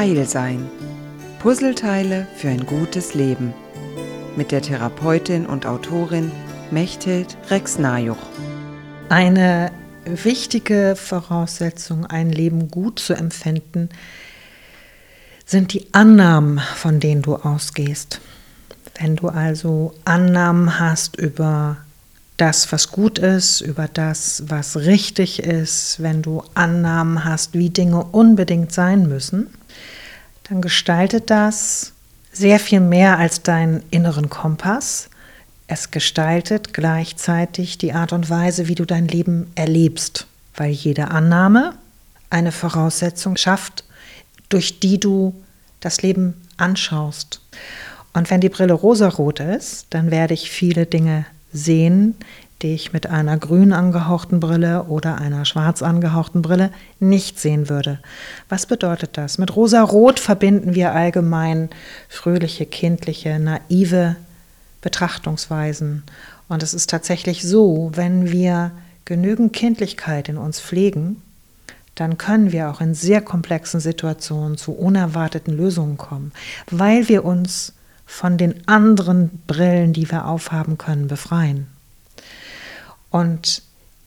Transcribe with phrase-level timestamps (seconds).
[0.00, 0.66] Heil sein.
[1.40, 3.52] Puzzleteile für ein gutes Leben.
[4.34, 6.32] Mit der Therapeutin und Autorin
[6.70, 8.16] Mechthild Rex-Najuch.
[9.10, 9.70] Eine
[10.06, 13.90] wichtige Voraussetzung, ein Leben gut zu empfinden,
[15.44, 18.22] sind die Annahmen, von denen du ausgehst.
[18.98, 21.76] Wenn du also Annahmen hast über
[22.38, 28.02] das, was gut ist, über das, was richtig ist, wenn du Annahmen hast, wie Dinge
[28.02, 29.48] unbedingt sein müssen,
[30.50, 31.92] dann gestaltet das
[32.32, 35.08] sehr viel mehr als deinen inneren Kompass.
[35.68, 40.26] Es gestaltet gleichzeitig die Art und Weise, wie du dein Leben erlebst,
[40.56, 41.74] weil jede Annahme
[42.30, 43.84] eine Voraussetzung schafft,
[44.48, 45.34] durch die du
[45.78, 47.40] das Leben anschaust.
[48.12, 52.16] Und wenn die Brille rosarot ist, dann werde ich viele Dinge sehen,
[52.68, 57.98] ich mit einer grün angehauchten Brille oder einer schwarz angehauchten Brille nicht sehen würde.
[58.48, 59.38] Was bedeutet das?
[59.38, 61.70] Mit rosa-rot verbinden wir allgemein
[62.08, 64.16] fröhliche, kindliche, naive
[64.80, 66.02] Betrachtungsweisen.
[66.48, 68.72] Und es ist tatsächlich so, wenn wir
[69.04, 71.22] genügend Kindlichkeit in uns pflegen,
[71.94, 76.32] dann können wir auch in sehr komplexen Situationen zu unerwarteten Lösungen kommen,
[76.70, 77.74] weil wir uns
[78.06, 81.66] von den anderen Brillen, die wir aufhaben können, befreien.
[83.10, 83.62] Und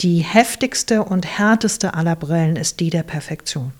[0.00, 3.72] die heftigste und härteste aller Brillen ist die der Perfektion.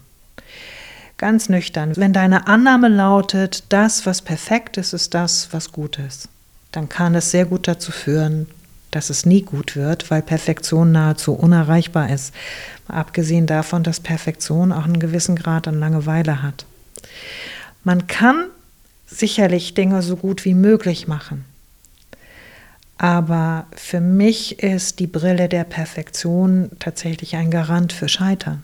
[1.16, 6.28] Ganz nüchtern, wenn deine Annahme lautet, das, was perfekt ist, ist das, was gut ist,
[6.70, 8.46] dann kann es sehr gut dazu führen,
[8.91, 12.34] dass es nie gut wird, weil Perfektion nahezu unerreichbar ist.
[12.86, 16.64] abgesehen davon, dass Perfektion auch einen gewissen Grad an Langeweile hat.
[17.84, 18.46] Man kann
[19.06, 21.44] sicherlich Dinge so gut wie möglich machen.
[22.99, 28.63] Aber für mich ist die Brille der Perfektion tatsächlich ein Garant für Scheitern,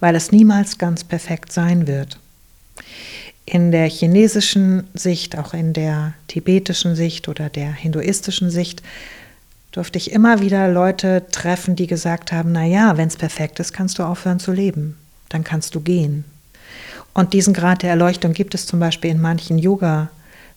[0.00, 2.18] weil es niemals ganz perfekt sein wird.
[3.46, 8.82] In der chinesischen Sicht, auch in der tibetischen Sicht oder der hinduistischen Sicht,
[9.72, 13.72] durfte ich immer wieder Leute treffen, die gesagt haben, na ja, wenn es perfekt ist,
[13.72, 14.96] kannst du aufhören zu leben,
[15.30, 16.24] dann kannst du gehen.
[17.14, 19.58] Und diesen Grad der Erleuchtung gibt es zum Beispiel in manchen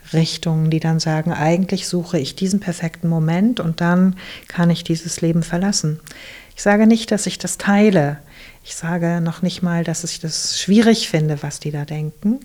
[0.03, 4.15] Yoga-Richtungen, die dann sagen, eigentlich suche ich diesen perfekten Moment und dann
[4.47, 5.99] kann ich dieses Leben verlassen.
[6.55, 8.17] Ich sage nicht, dass ich das teile.
[8.63, 12.39] Ich sage noch nicht mal, dass ich das schwierig finde, was die da denken,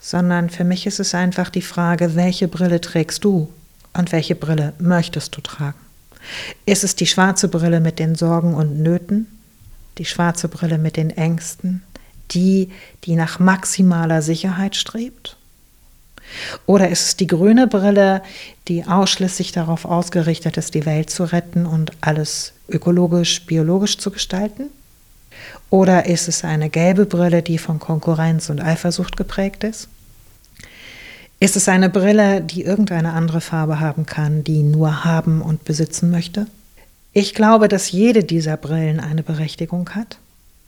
[0.00, 3.52] sondern für mich ist es einfach die Frage, welche Brille trägst du
[3.94, 5.78] und welche Brille möchtest du tragen?
[6.66, 9.26] Ist es die schwarze Brille mit den Sorgen und Nöten,
[9.96, 11.82] die schwarze Brille mit den Ängsten,
[12.30, 12.70] die,
[13.04, 15.37] die nach maximaler Sicherheit strebt?
[16.66, 18.22] Oder ist es die grüne Brille,
[18.68, 24.70] die ausschließlich darauf ausgerichtet ist, die Welt zu retten und alles ökologisch, biologisch zu gestalten?
[25.70, 29.88] Oder ist es eine gelbe Brille, die von Konkurrenz und Eifersucht geprägt ist?
[31.40, 36.10] Ist es eine Brille, die irgendeine andere Farbe haben kann, die nur haben und besitzen
[36.10, 36.46] möchte?
[37.12, 40.18] Ich glaube, dass jede dieser Brillen eine Berechtigung hat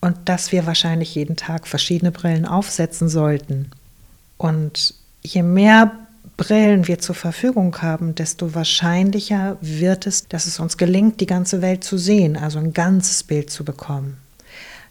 [0.00, 3.70] und dass wir wahrscheinlich jeden Tag verschiedene Brillen aufsetzen sollten.
[4.36, 5.92] Und je mehr
[6.36, 11.60] Brillen wir zur Verfügung haben, desto wahrscheinlicher wird es, dass es uns gelingt, die ganze
[11.60, 14.16] Welt zu sehen, also ein ganzes Bild zu bekommen.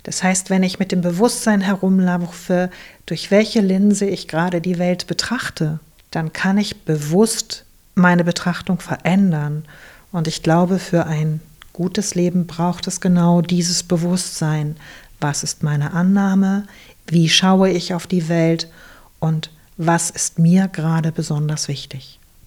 [0.03, 2.69] Das heißt, wenn ich mit dem Bewusstsein herumlaufe,
[3.07, 5.79] durch welche Linse ich gerade die Welt betrachte,
[6.11, 9.65] dann kann ich bewusst meine Betrachtung verändern.
[10.11, 11.41] Und ich glaube, für ein
[11.73, 14.77] gutes Leben braucht es genau dieses Bewusstsein.
[15.19, 16.67] Was ist meine Annahme?
[17.07, 18.69] Wie schaue ich auf die Welt?
[19.19, 22.19] Und was ist mir gerade besonders wichtig?